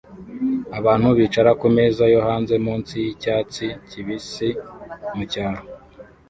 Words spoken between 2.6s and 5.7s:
munsi yicyatsi kibisi mucyaro